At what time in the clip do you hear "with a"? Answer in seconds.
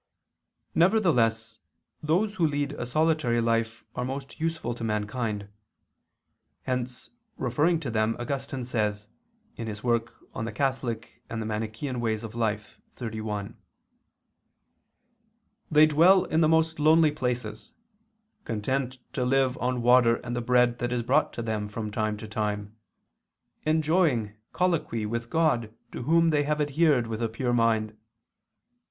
27.05-27.29